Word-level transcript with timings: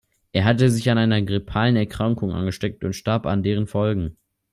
Er 0.31 0.45
hatte 0.45 0.67
sich 0.71 0.89
an 0.89 0.97
einer 0.97 1.21
grippalen 1.21 1.75
Erkrankung 1.75 2.31
angesteckt 2.31 2.83
und 2.83 2.93
starb 2.95 3.27
an 3.27 3.43
deren 3.43 3.67
Folgen. 3.67 4.17